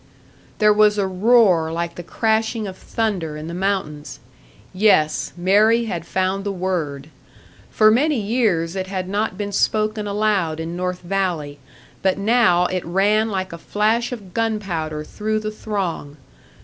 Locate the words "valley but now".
11.01-12.65